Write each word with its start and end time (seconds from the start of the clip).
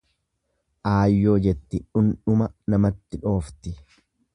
Aayyoo 0.93 1.35
jetti 1.45 1.83
dhundhuma 1.99 2.51
namatti 2.75 3.25
dhoofti. 3.29 3.81